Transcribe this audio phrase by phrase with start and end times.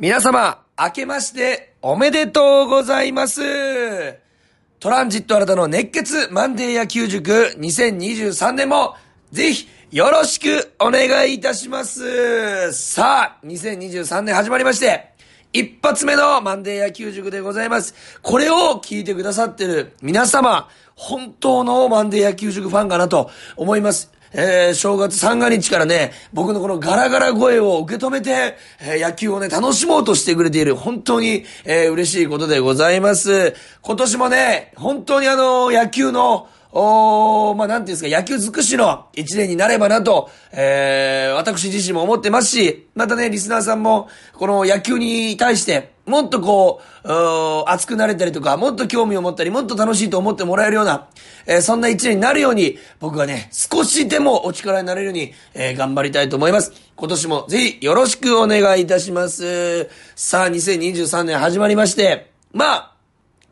[0.00, 3.40] 皆様、明けましておめでとうございます。
[4.78, 8.94] トランジット新たの熱血マンデー野球塾2023年も
[9.32, 12.72] ぜひよろしくお願いいたします。
[12.72, 15.14] さあ、2023年始まりまして、
[15.52, 17.92] 一発目のマンデー野球塾でございます。
[18.22, 24.12] これを聞いてくださってる皆様、本当のマンデー野球塾ファンかなと思います。
[24.32, 33.54] えー、正月三が日からね、僕のこのガラガラ声を受け止めて、えー野球をね、楽しもうとしてくれている、本当に、えー嬉しいことでございます。
[33.82, 51.08] 今年もね、本当にあの、野球の、おー、まあ、なんていうんですか、野球尽くしの一年になればなと、えー、私自身も思ってますし、またね、リスナーさんも、この野球に対して、もっとこう、う熱くなれたりとか、もっと興味を持ったり、もっと楽しいと思ってもらえるような、
[51.46, 56.72] えーそんな一年になるように、僕はね、少しでもお力になれるように、えー頑張りたいと思います。
[56.96, 59.88] 今年もぜひよろしくお願いいたします。
[60.16, 62.97] さあ、2023年始まりまして、まあ、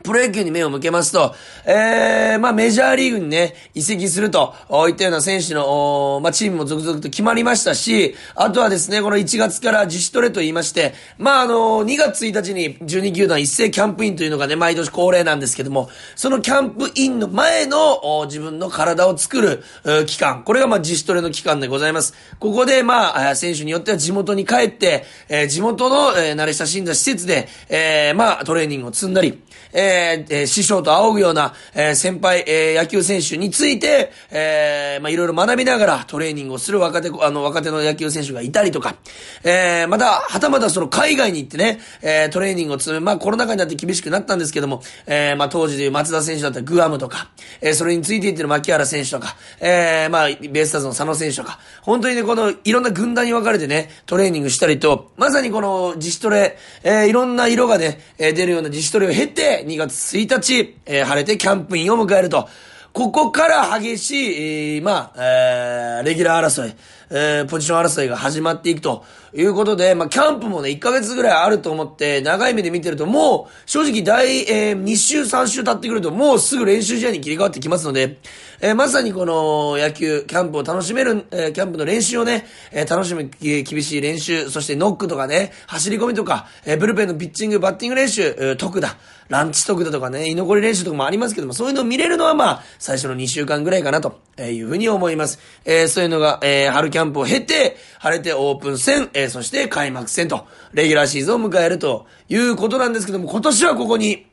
[0.07, 4.55] プロ野球に目を向けますと、えー、まあメジャーリーグにね、移籍すると
[4.89, 19.65] いったような選手の、おまあチームも続々と決まりましたし、あとはですね、この1月から自主トレと言いまして、まああの2月1日に12球団一斉キャンプインというのがね、毎年恒例なんですけども、そのキャンプインの前のお自分の体を作る
[20.07, 22.15] 期間、これがまあ自主トレの期間でございます。
[22.39, 38.97] ここでまあ、あ選手によっては地元に帰って、えー地元の、えー慣れ親しんだ施設で、えーまあトレーニングを積んだり、えーえー師匠と仰ぐような、えー先輩、えー野球選手について、えーまあいろいろ学びながらトレーニングをする若手、あの、若手の野球選手がいたりとか、
[39.45, 47.29] えーまた、はたまたその海外に行ってね、えートレーニングを積む、まあコロナ禍になって厳しくなったんですけども、えーまあ当時でいう松田選手だったグアムとか、
[47.61, 62.49] えーそれについていってる牧原選手とか、えーまあ、ベイスターズの佐野選手とか、本当にね、この、いろんな軍団に分かれてね、トレーニングしたりと、まさにこの自主トレ、えーいろんな色がね、えー出るような自主トレを経て、2月1日、えー晴れてキャンプインを迎えると。
[62.93, 66.75] ここから激しい、えーまあ、えーレギュラー争い、
[67.11, 78.19] えーポジション争いが始まっていくということで、まあ、キャンプもね、1ヶ月ぐらいあると思って、長い目で見てると、もう、正直、第、えー2週、3週経ってくると、もうすぐ練習試合に切り替わってきますので、
[78.61, 88.97] えーまさにこの野球、キャンプを楽しめる、えーキャンプの練習をね、えー楽しむ、えー厳しい練習、そしてノックとかね、走り込みとか、えーブルペンのピッチング、バッティング練習、えー特だ、
[89.29, 95.39] ランチ特だとかね、居残り練習とかもありますけども、そういうのを見れるのはまあ、最初の2週間ぐらいかなというふうに思います。
[95.65, 104.26] えーそういうのが、えー春キャンプを経て、晴れてオープン戦、えーそして開幕戦と、レギュラーシーズンを迎えるということなんですけども、今年はここに、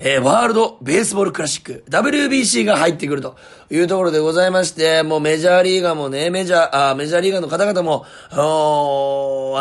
[0.00, 3.36] えーワールドベースボールクラシック、WBC が入ってくると
[3.68, 8.36] いうところでございまして、もうメジャーリーガーもね、メジャー、あメジャーリーガーの方々も、あ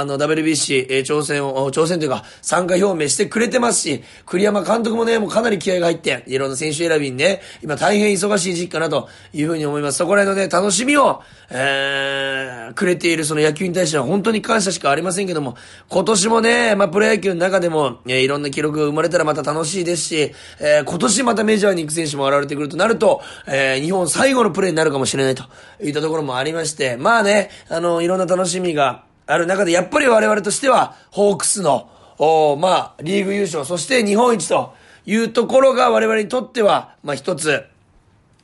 [0.05, 9.97] の WBC、えー挑戦を、挑戦というか参加表明してくれてますし、栗山監督もね、もうかなり気合が入って、いろんな選手選びにね、今大変忙しい時期かなというふうに思います。
[9.97, 15.57] そこら辺のね、楽しみを、えー、くれているその野球に対しては本当に感謝しかありませんけども、
[15.89, 20.26] 今年もね、まあプロ野球の中でも、えーいろんな記録が生まれたらまた楽しいですし、
[20.59, 25.43] えー今年またメジャーに行く選手も現れてくるとなると、えー日本最後のプレーになるかもしれないと
[25.81, 34.73] いったところもありまして、まあね、あの、いろんな楽しみがある中で、やっぱり我々としては、ホークスの、おまあ、リーグ優勝、そして日本一と
[35.05, 37.65] いうところが我々にとっては、まあ一つ、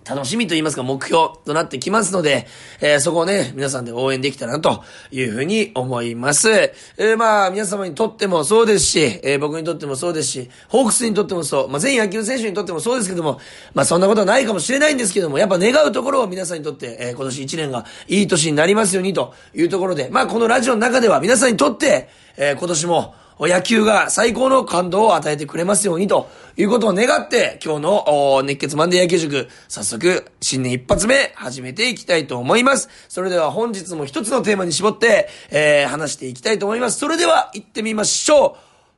[0.08, 2.48] 楽しみと言いますか目標となってきますので、
[2.82, 6.50] えーそこをね、皆さんで応援できたらなというふうに思います。
[6.50, 13.40] えーまあ、皆様にとってもそうですし、えー僕にとってもそうですし、ホークスにとってもそう、まあ全野球選手にとってもそうですけども、
[13.74, 32.90] まあそんなことはないかもしれないんですけども、やっぱ願うところを皆さんにとって、えー今年1年がいい年になりますようにというところで、まあこのラジオの中では皆さんにとって、えー今年も、野球が最高の感動を与えてくれますようにということを願って、今日の熱血マンデー野球塾、早速、新年一発目、始めていきたいと思います。
[33.10, 36.98] それでは本日も一つのテーマに絞って、えー話していきたいと思います。
[36.98, 38.58] それでは、行ってみましょ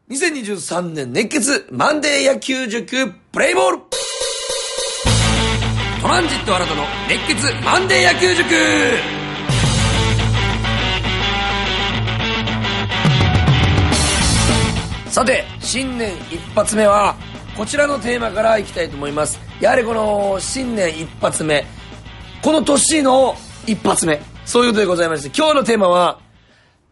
[0.10, 0.14] う。
[0.14, 3.80] 2023年熱血マンデー野球塾、プレイボール
[6.02, 9.15] トランジット新たの熱血マンデー野球塾
[15.16, 17.16] さて、新年一発目は、
[17.56, 19.40] こちらのテーマからいきたいと思います。
[19.62, 21.66] やはりこの、新年一発目、
[22.44, 23.34] この年の
[23.66, 26.20] 一発目、そういうことでございまして、今日のテーマは、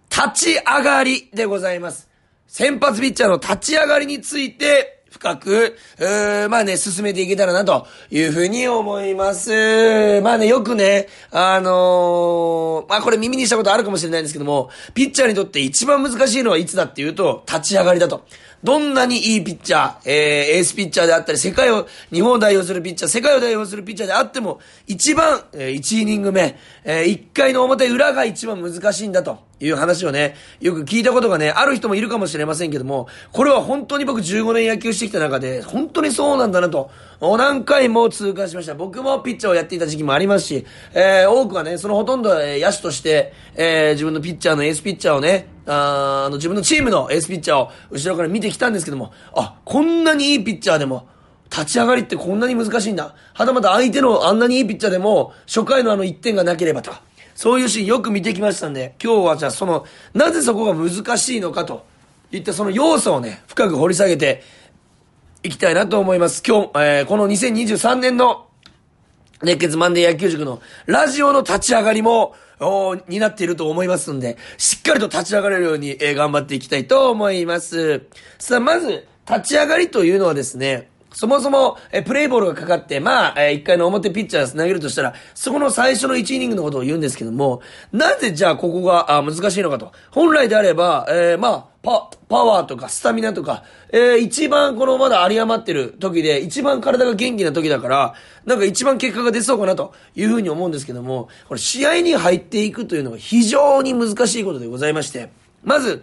[0.10, 2.08] 立ち上がりでございます。
[2.48, 10.22] 先発ピッチャーの立ち上がりについて、深く、うーまあね、進めていけたらなというふうに思います。
[10.22, 18.26] まあね、よくね、あのー、まあこれ耳にしたことあるかもしれないんですけども、ピッチャーにとって一番難しいのはいつだっていうと、立ち上がりだと。
[18.64, 36.90] どんなにいいピッチャー、えー、エースピッチャーであったり、世界を、日本を代表するピッチャー、世界を代表するピッチャーであっても、一番、えー、1イニング目、えー、1回の表裏が一番難しいんだという話をね、よく聞いたことがね、ある人もいるかもしれませんけども、これは本当に僕15年野球してきた中で、本当にそうなんだなと、
[37.20, 38.76] お何回も痛感しました。
[38.76, 51.08] 僕もピッチャーをやっていた時期もありますし、えー、多くはね、そのほとんどは、えー、野手として、えー、自分のピッチャーのエースピッチャーをね、あの、自分のチームのエースピッチャーを後ろから見てきたんですけども、あ、こんなにいいピッチャーでも、
[51.52, 53.14] 立ち上がりってこんなに難しいんだ。
[53.34, 57.02] はたまた相手のあんなにいいピッチャーでも、初回のあの1点がなければとか、
[57.36, 61.86] そういうシーンよく見てきましたんで、今日はじゃあその、なぜそこが難しいのかと、
[62.32, 64.42] いったその要素をね、深く掘り下げて
[65.44, 66.42] いきたいなと思います。
[66.46, 68.48] 今日、えー、この2023年の
[69.44, 72.34] 熱血マンデー野球塾のラジオの立ち上がりも、
[73.08, 78.04] になっていると思いますんで、しっかりと立ち上がれるように、えー、頑張っていきたいと思います。
[78.40, 87.62] さあ、まず、立ち上がりというのはですね、そもそも、え、プレイボールがかかって、まあ、え、一回の表ピッチャー投げるとしたら、そこの最初の1イニングのことを言うんですけども、
[87.92, 89.92] なぜじゃあここが、あ難しいのかと。
[90.12, 98.14] 本来であれば、えー、まあ、パ、パワーとかスタミナとか、えー、一番このまだ有り余ってる時で、一番体が元気な時だから、
[98.46, 105.30] なんか一番結果が出そうかなというふうに思うんですけども、これ試合に入っていくというのが非常に難しいことでございまして、
[105.62, 106.02] まず、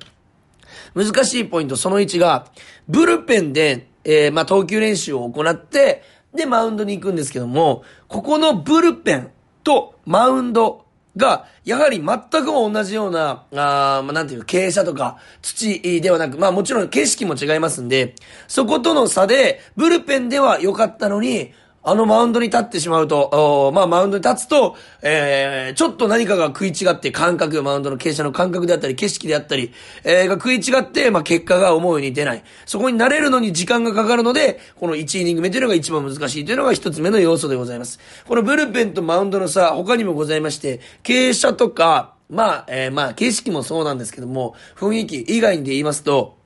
[0.95, 2.49] 難しいポイントその1が、
[2.87, 6.03] ブルペンで、えー、まあ、投球練習を行って、
[6.35, 9.31] で、マウンドに行くんですけども、ここのブルペン
[9.65, 10.85] とマウンド
[11.17, 18.15] が、やはり全く同じような、あまあ、なんていう傾斜とか土ではなく、まあもちろん景色も違いますんで、
[18.49, 29.73] そことの差で、ブルペンでは良かったのに、あのマウンドに立ってしまうと、まあマウンドに立つと、えー、ちょっと何かが食い違って感覚、マウンドの傾斜の感覚であったり、景色であったり、
[30.05, 32.45] えー、が食い違って、まあ結果が思うように出ない。
[32.67, 37.99] そこに慣れるのに時間がかかるので、この1イニング目というのが一番難しいというのが一つ目の要素でございます。
[38.29, 46.40] このブルペンとマウンドの差、他にもございまして、傾斜とか、まあ、えー、まあ、景色もそうなんですけども、雰囲気以外で言いますと、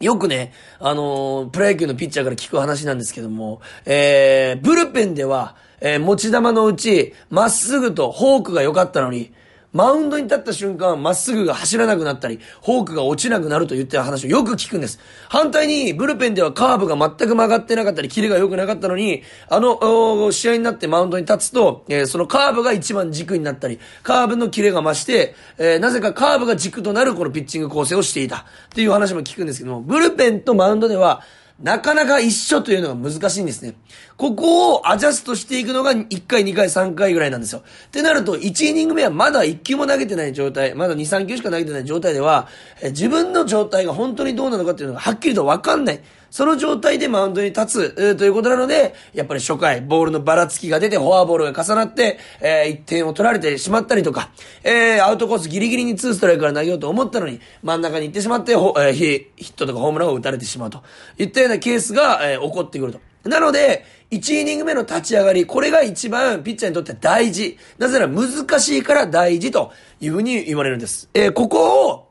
[0.00, 9.32] よくね、あのー、プロ野球のピッチャーから聞く話なんですけども、えー、ブルペンでは、えー、持ち球のうち、まっすぐとフォークが良かったのに、
[9.72, 14.98] マウンドに立った瞬間、まっすぐが走らなくなったり、フォークが落ちなくなると言ってる話をよく聞くんです。
[15.28, 28.38] 反対に、ブルペンではカーブが全く曲がってなかったり、キレが良くなかったのに、あの、試合になってマウンドに立つと、えー、そのカーブが一番軸になったり、カーブのキレが増して、えー、なぜかカーブが軸となるこのピッチング構成をしていた。
[28.38, 31.22] っていう話も聞くんですけども、ブルペンとマウンドでは、
[31.62, 33.74] なかなか一緒というのが難しいんですね。
[34.16, 37.62] ここをアジャストしていくのが1回、2回、3回ぐらいなんですよ。
[37.88, 42.48] ってなると、1イニング目はまだ1球も投げてない状態、まだ2、3球しか投げてない状態では、
[42.82, 46.00] 自分の状態が本当にどうなのかっていうのがはっきりとわかんない。
[46.30, 54.30] その状態でマウンドに立つ、ということなので、やっぱり初回、ボールのばらつきが出て、フォアボールが重なって、えー、1点を取られてしまったりとか、
[54.62, 60.82] えー、アウトコースギリギリに2ストライクから投げようと思ったのに、真ん中に行ってしまって、ほえー、ヒットとかホームランを打たれてしまうと。
[61.18, 63.00] いったようなケースが、えー、起こってくると。
[63.24, 67.58] なので、1イニング目の立ち上がり、これが一番ピッチャーにとって大事。
[67.78, 71.08] なぜなら難しいから大事というふうに言われるんです。
[71.12, 72.09] えー、ここを、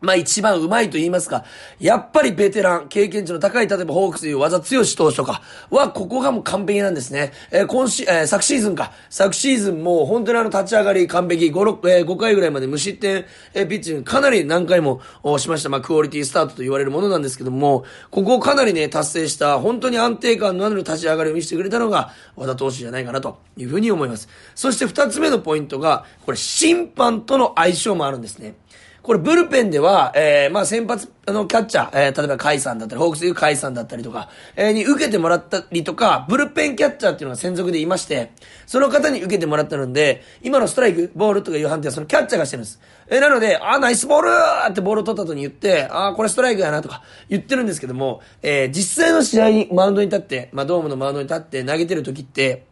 [0.00, 1.44] まあ一番うまいと言いますか、
[1.80, 7.32] やっぱりベテラン、経験値の高い、例えばホークスという技強し投手とかは、ここがもう完璧なんですね。
[7.50, 8.92] えー、今シ、えー、昨シーズンか。
[9.10, 15.00] 昨シーズンも本当にあの立ち上がり完璧、5、6、えー、5回ぐらいまで無失点、えー、ピッチングかなり何回も
[15.38, 15.68] しました。
[15.68, 24.28] まあクオリティスタートと言われるものなんですけども、ここをかなりね、達成した、本当に安定感のある立ち上がりを見せてくれたのが、和田投手じゃないかなというふうに思います。
[24.54, 28.54] そして二つ目のポイントが、これ審判との相性もあるんですね。
[29.08, 38.32] これブルペンでは、えー、まあ先発のキャッチャー、えー、例えば甲斐さんだったり、ホークスでいう甲斐さんだったりとか、えー、に受けてもらったりとか、ブルペンキャッチャーっていうのが専属でいまして、
[38.66, 42.80] その方に受けてもらったので、今のストライク、ボールとかいう判定はそのキャッチャーがしてるんです。
[43.08, 44.28] えー、なので、あ、ナイスボール
[44.68, 52.67] ってボールを取った後に言って、あ、これストライクやなとか言ってるんですけども、えー、実際の試合にマウンドに立って、まあドームのマウンドに立って投げてる時って、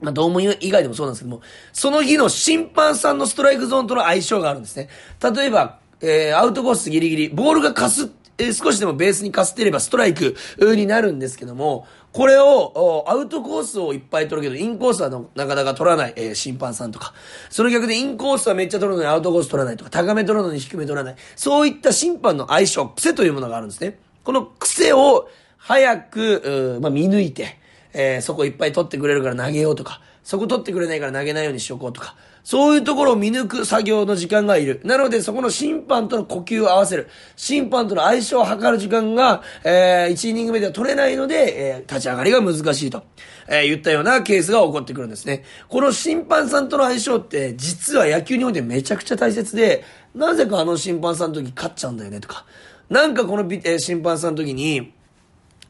[0.00, 4.88] まあ、ドーム以外でもそうなんですけども、その日の審判さんのストライクゾーンとの相性があるんですね。
[5.20, 17.12] 例えば、えー、アウトコースギリギリ、ボールがかす、えー、少しでもベースにかすっていればストライクになるんですけども、これを、アウトコースをいっぱい取るけど、インコースはなかなか取らない、えー、審判さんとか。
[17.50, 21.16] その逆でインコースはめっちゃ取るのにアウトコース取らないとか、高め取るのに低め取らない。
[21.36, 23.98] そういった審判の相性、癖というものがあるんですね。
[24.24, 25.28] この癖を
[25.58, 27.58] 早く、まあ、見抜いて、
[27.98, 32.14] えー、そこいっぱい取ってくれるから投げようとか、そこ取ってくれないから投げないようにしようとか、
[32.44, 34.80] そういうところを見抜く作業の時間がいる。
[34.84, 37.08] なので、そこの審判との呼吸を合わせる。
[37.34, 43.02] 審判との相性を図る時間が、えー、1イニング目では取れないので、えー、立ち上がりが難しいと、
[43.48, 45.42] えー、言ったようなケースが起こってくるんですね。
[45.68, 49.82] この審判さんとの相性って、実は野球においてめちゃくちゃ大切で、
[50.14, 52.44] なぜかあの審判さんの時勝っちゃうんだよねとか、
[52.88, 54.92] なんかこの、え、審判さんの時に、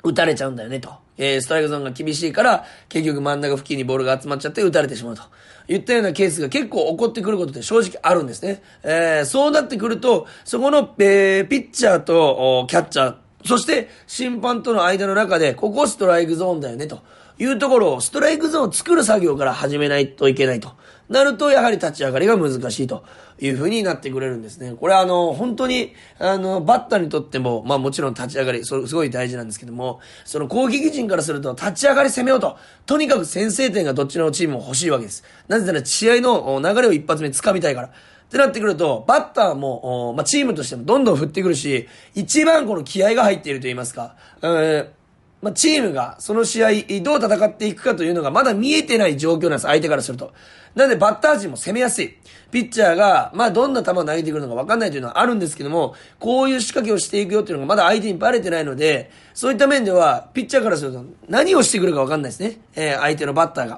[0.04, 1.07] 打たれちゃうんだよねと。
[1.18, 5.22] えー、ストライクゾーンが厳しいから、結局真ん中付近にボールが集まっちゃって打たれてしまうと。
[5.66, 8.62] 言ったようなケースが結構起こってくることって正直あるんですね。
[8.82, 17.00] えー、そうなってくると、そこの、えー、ピッチャーとキャッチャー、そして審判との間の中で、ここストライクゾーンだよねと。
[17.38, 20.72] いうところを、ストライクゾーンを作る作業から始めないといけないと。
[21.08, 23.04] なると、やはり立ち上がりが難しいと
[23.40, 24.74] いう風になってくれるんですね。
[24.78, 35.24] これあの、本当に、あの、バッターにとっても、まあもちろん立ち上がり、それすごい大事なんですけども、その攻撃陣からすると、立ち上がり攻めようと、とにかく先制点がどっちのチームも欲しいわけです。
[35.46, 37.88] なぜなら、試合の流れを一発目掴みたいから。
[37.88, 44.97] ってなってくると、バッターも、まあ、チームとしてもどんどん振ってくるし、一番この気合が入っていると言いますか、えー
[45.40, 46.68] まあ、チームがその試合
[47.02, 50.32] どう戦っていくかというのがまだ見えてない状況なんです、相手からすると。
[50.74, 52.16] なのでバッター陣も攻めやすい。
[52.50, 62.58] ピッチャーが、まあどんな球を投げてくるのか分かんないというのはあるんですけども、こういう仕掛けをしていくよっていうのがまだ相手にバレてないので、そういった面では、ピッチャーからすると何をしてくるか分かんないですね。
[62.74, 63.76] えー、相手のバッターが。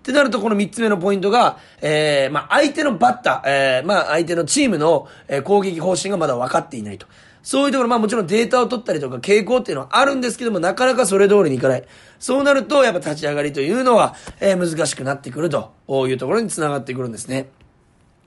[0.00, 5.08] ってなると、この三つ目のポイントが、えー、まあ、相手のバッター、えー、まあ、相手のチームの、
[5.44, 7.06] 攻撃方針がまだ分かっていないと。
[7.42, 11.84] そういうところ、まあもちろんデータを取ったりとか傾向っていうのはあるんですけども、なかなかそれ通りにいかない。
[12.18, 17.48] そうなると、やっぱ立ち上がりというのは、えー、難しくなってくるというところにつながってくるんですね。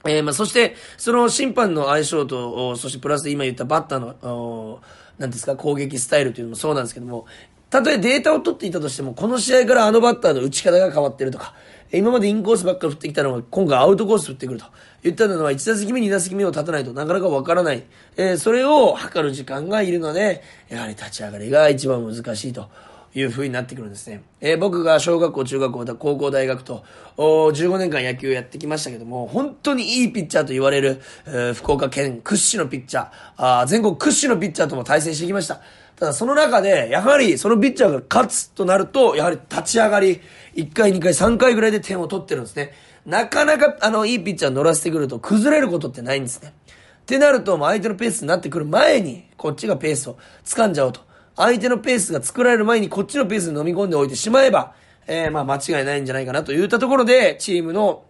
[0.05, 4.79] えー、まあそして、その審判の相性と、そしてプラス今言ったバッターの、
[5.17, 7.25] なんですか、攻撃スタイルというのもそうなんですけども、
[7.69, 11.55] たとえデータを取っていたとしても、この試合からあのバッターの打ち方が変わってるとか、
[11.93, 14.65] 今までインコースばっかり振ってきたのが、今回アウトコース振ってくると。
[15.03, 17.83] 言ったのは、1打席目、2打席目を立たないとなかなかわからない。
[18.17, 22.67] えー、それを測る時間がいるので、やはり立ち上がりが一番難しいと。
[23.15, 24.23] いう風になってくるんですね。
[24.41, 26.83] えー、僕が小学校、中学校、高校、大学と、
[27.15, 35.61] 15年間野球をやってきましたけども、本当にいいピッチャーと言われる、えー、福岡県屈指のピッチャーあ、全国屈指のピッチャーとも対戦してきました。
[36.03, 40.19] ただその中で、やはりそのピッチャーが勝つとなると、やはり立ち上がり、
[40.53, 42.73] 1回、2回、3回ぐらいで点を取ってるんですね。
[43.05, 46.53] なかなか、あの、いいピッチャー乗らせてくると崩れることってないんですね。
[46.67, 50.99] ってなると、相手のペースになってくる前に、こっちがペースを掴んじゃおうと。
[51.37, 54.73] 相手のペースが作られる前にこっちのペースに飲み込んでおいてしまえば、
[55.07, 58.03] えー、まあ間違いないんじゃないかなといったところで、チームの、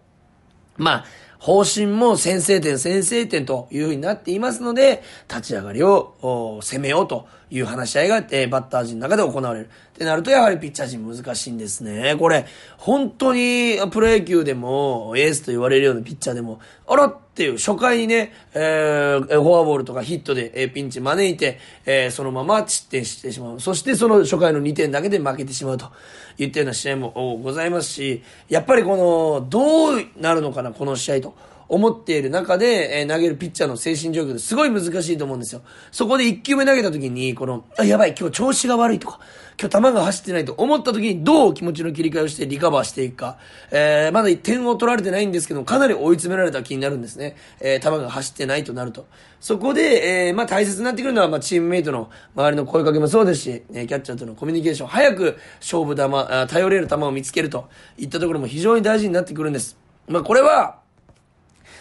[0.78, 1.04] まあ、
[1.44, 9.70] 方針も先制点、先制点という風になっていますので、立ち上がりを攻めようという話し合いが、えー、バッター陣の中で行われる。
[9.94, 12.16] ってなると、やはりピッチャー陣難しいんですね。
[12.18, 12.46] これ、
[12.78, 16.58] 本当にプロ野球でも、エースと言われるようなピッチャーでも、
[16.88, 23.60] あらっていう、初回にね、えー、フォアボールとかヒットで、えー、ピンチ招いて、えー、そのまま失点してしまう。
[23.60, 25.92] そしてその初回の2点だけで負けてしまうと
[26.38, 28.96] いったような試合もございますし、やっぱりこ
[29.40, 31.53] の、どうなるのかな、この試合と。
[31.74, 35.62] 思っている中で、え、投げるピッチャーの精神状況ですごい難しいと思うんですよ。
[35.90, 39.18] そこで1球目投げた時に、この、あ、やばい、今日調子が悪いとか、
[39.60, 43.38] 今日球が走ってないと思った時にどう気持ちの切り替えをしてリカバーしていくか。
[43.70, 47.36] えー、まだ1点を取られてないんですけど、かなり追い詰められた気になるんですね。
[47.60, 49.06] えー、球が走ってないとなると。
[49.40, 59.76] そこで、えー、まあ大切になってくるのは、まあチームメイトの周りの声かけもそうですし、え、キャッチャーとのコミュニケーション、早く勝負球、頼れる球を見つけるといったところも非常に大事になってくるんです。
[60.08, 60.83] まあこれは、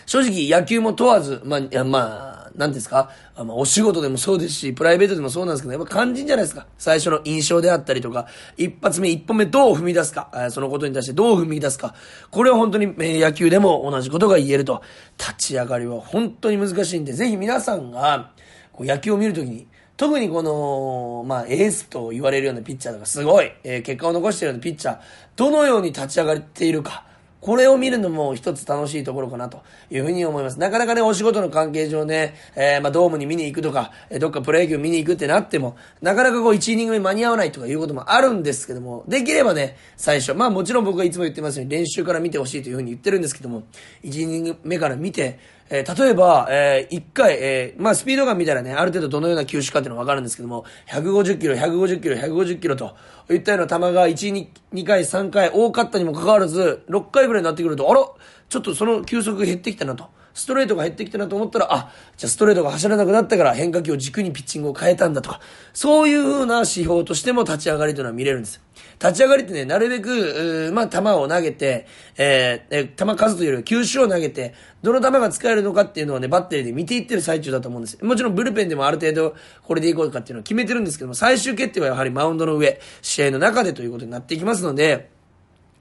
[0.06, 3.10] 正直野球も問わず、まあ、いや、まあ、なんですか？
[3.36, 6.68] あまあ、お仕事でもそうですし、プライベートでもそうなんですけど、やっぱ肝心じゃないですか？
[6.78, 11.96] 最初の印象であったりとか、一発目、一歩目どう踏み出すか、そのことに対してどう踏み出すか？
[12.30, 14.84] これは本当に、え野球でも同じことが言えると。
[15.18, 18.34] 立ち上がりは本当に難しいんで、ぜひ皆さんが、
[18.72, 19.68] こう野球を見るときに、
[19.98, 25.00] 特にこの、まあ、エースと言われるようなピッチャーとか、すごい、えー、結果を残しているようなピッチャー、
[25.36, 27.06] どのように立ち上がっているか。
[27.44, 30.58] これを見るのも一つ楽しいところかなというふうに思います。
[30.58, 43.64] なかなかね、お仕事の関係上ね、えー、まあ、ドームに見に行くとか、え、どっかプロ野球見に行くってなっても、なかなかこう、1イニング目間に合わないとかいうこともあるんですけども、できればね、最初、まあもちろん僕はいつも言ってますように、練習から見てほしいというふうに言ってるんですけども、
[44.06, 45.38] 1イニング目から見て、
[45.76, 52.96] えー、例えば、えー、1回、えー、まあ、スピードガン見たらね、ある程度どのような球種かっていうのはわかるんですけども、150キロ、150キロ、150キロと
[53.32, 58.08] いったような球が1、2, 回、3回多かったにもかかわらず、6回ぐらいになってくると、あら
[58.50, 60.06] ちょっとその球速減ってきたなと。
[60.34, 65.40] ストレートが減ってきたなと思ったら、あ、じゃあストレートが走らなくなったから変化球を軸にピッチングを変えたんだとか、
[65.74, 68.62] そういう風な指標としても立ち上がりというのは見れるんです
[69.00, 71.88] 立ち上がりってね、なるべく、まあ、球を投げて、
[72.18, 78.04] えー、球数というよりは球種を投げて、どの球が使えるのかっていうのをね、バッテリーで見ていってる最中だと思うんです。
[78.04, 85.10] もちろんブルペンでもある程度これでいこうかっていうのを決めてるんですけども、最終決定はやはりマウンドの上、試合の中でということになっていきますので、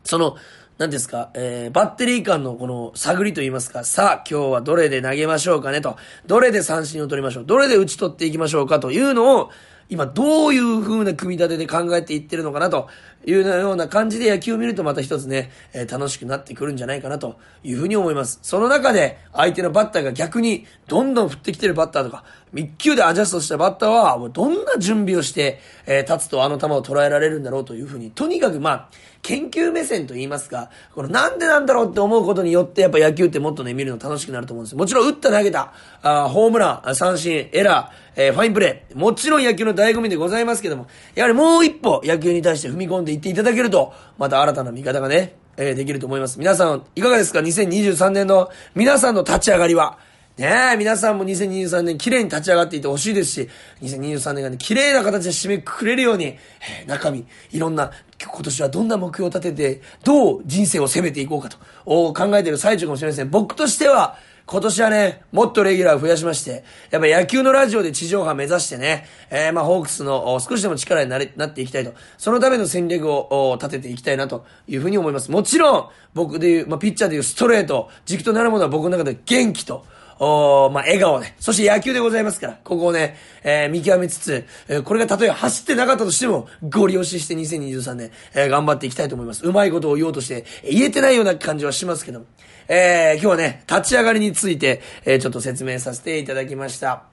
[0.05, 0.37] その、
[0.83, 5.97] 何ですか、えー、バッテリー間のこの探りと言いますか、さあ、今日はどれで投げましょうかねと、
[6.27, 8.91] どれで三振を取りましょう、どれで打ち取っていきましょうかと。
[8.91, 9.51] いうのを、
[9.89, 12.89] 今どういう風な組み立てで考えていってるのかなと。
[13.25, 17.39] いうような感じで野球を見るとまた一つね、えー、楽しくなってくるんじゃないかなと。
[17.62, 18.41] いうふうに思います。
[18.43, 28.89] その中で相手のバッターが逆にどんどん振ってきてるバッターとか、密球でアジャストしたバッターはもうどんな準備をして、えー、立つとあの球を捉えられるんだろうというふうに、とにかくまあ、
[29.23, 38.99] 研究目線と言いますか、このなんでなんだろうって思うことによってやっぱ野球ってもっとね、見るの楽しくなると思うんですもちろん打った投げた、あホームラン、三振、エラー、えー、ファインプレー。
[38.99, 46.39] もちろん野球の醍醐味でございますけども、やはりもう一歩野球に対して踏み込んでいっていただけると、また新たな見方がね、えー、できると思います。
[46.39, 49.99] 皆さん、いかがですか ?2023 年の皆さんの立ち上がりは。
[50.39, 53.49] ねえ、皆さんも2023年綺麗に立ち上がっていてほしいですし、
[53.83, 56.39] 2023年がね、綺麗な形で締めくくれるように、
[56.87, 63.31] 中身、いろんな、今年はどんな目標を立てて、どう人生を攻めていこうかと、考えている最中かもしれません。
[63.31, 71.93] 僕としては、今年はね、もっとレギュラーを増やしまして、やっぱ野球のラジオで地上波目指してね、えー、まあ、ホークスの少しでも力になれ、なっていきたいと。
[72.17, 75.31] そのための戦略を立てていきたいなというふうに思います。
[75.31, 79.85] もちろん、僕でいう、まあ、ピッチャーでいうストレート、軸となるものは僕の中で元気と、
[80.25, 81.35] おまあ、笑顔ね。
[81.41, 89.45] そして野球でございますから、ここをね、えー、見極めつつ、えー、これがたとえ走ってなかったとしても、ご利用しして2023年、えー、頑張っていきたいと思います。
[89.45, 92.25] うまいことを言おうとして、言えてないような感じはしますけど。
[92.69, 97.12] えー、今日はね、立ち上がりについて、えー、ちょっと説明させていただきました。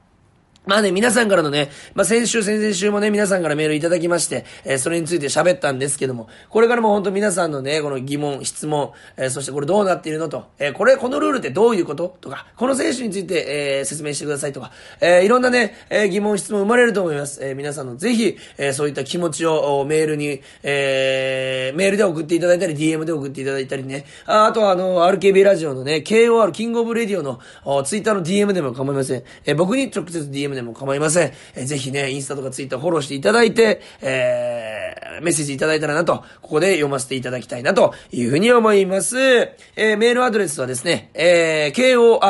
[0.69, 12.15] まあね、皆さんからのね、まあ先週、先々週もね、皆さんからメールいただきまして、えー、それについて喋ったんですけども、これからも本当皆さんのね、この疑問、質問、えー、そしてこれどうなっているのと、えー、これ、このルールってどういうこと？
[12.21, 14.71] とか、この選手について、え、説明してくださいとか、
[15.01, 17.43] え、いろんなね、え、疑問、質問生まれると思います。
[17.43, 27.39] え、皆さんのぜひ、え、そういった気持ちをメールに、え、メールで送っていただいたり、DM で送っていただいたりね、ああとはあの、RKB ラジオのね、KOR、 King of Radio の、
[27.86, 29.23] ツイッターの DM でも構いません。
[29.45, 31.32] え、僕に直接 DM ででも構いません。
[31.56, 39.17] えー、ぜひね、インスタとかツイッターフォローしていただいて、えー、メッセージいただいたらなと、ここで読ませていただきたいなというふうに思います。
[39.17, 42.30] えー、メールアドレスはですね、えー、kor.rkbr.jp、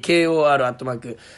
[0.00, 1.36] kor.rkbr.jp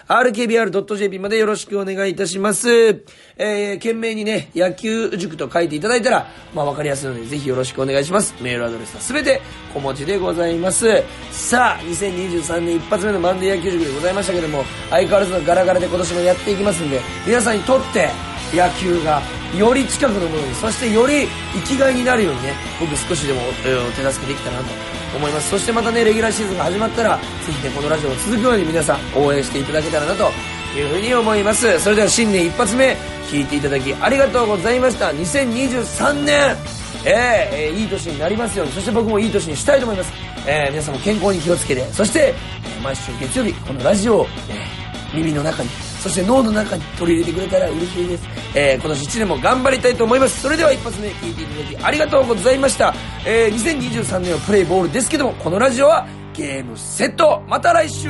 [1.19, 2.69] までよろしくお願いいたします。
[2.71, 8.35] えー、懸命にね、野球塾と書いていただいたら、まあわかりやすいので、ぜひよろしくお願いします。
[8.41, 9.41] メールアドレスはすべて
[9.73, 11.03] 小文字でございます。
[11.31, 18.11] さあ、2023年一発目のマンデー野球塾でございましたけども、相変わらずのガラガラで今年もやっていきますんで、皆さんにとって
[18.53, 19.23] 野球が
[19.57, 21.27] より近くのものに、そしてより
[21.67, 24.75] 生きがいになるようにね、僕少しでも、えー、手助けできたらなと
[25.17, 25.51] 思います。
[25.51, 30.31] そしてまたね、レギュラーシーズンが始まったら、ぜひね、このラジオを続くように皆さん応援していただけたらなと
[30.77, 31.79] いうふうに思います。
[31.81, 32.97] それでは新年一発目、
[33.31, 35.09] 聞いていただきありがとうございました。
[35.09, 36.57] 2023年、
[37.05, 40.32] えー、えー、いい年になりますように、そして僕もいい年にしたいと思います。
[40.47, 42.35] えー、皆さんも健康に気をつけて、そして、
[42.79, 44.83] え毎週月曜日、このラジオを、え
[45.15, 45.69] 耳の中に、
[46.01, 48.25] そして脳の中に取り入れてくれたら嬉しいです。
[48.55, 50.43] え今年1年も頑張りたいと思います。
[50.43, 52.95] それでは一発目聴いていただきありがとうございました。
[53.25, 57.43] え2023年はプレイボールですけども、このラジオはゲームセット。
[57.47, 58.09] また来週